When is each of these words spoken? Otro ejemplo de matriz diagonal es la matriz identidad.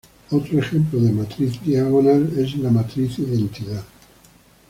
Otro 0.31 0.57
ejemplo 0.57 0.99
de 0.99 1.11
matriz 1.11 1.61
diagonal 1.61 2.31
es 2.35 2.57
la 2.57 2.71
matriz 2.71 3.19
identidad. 3.19 3.83